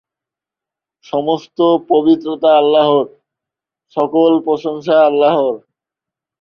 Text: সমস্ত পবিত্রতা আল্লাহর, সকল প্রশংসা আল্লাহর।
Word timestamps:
সমস্ত 1.05 1.57
পবিত্রতা 1.89 2.49
আল্লাহর, 2.57 3.05
সকল 3.95 4.31
প্রশংসা 4.45 4.95
আল্লাহর। 5.05 5.55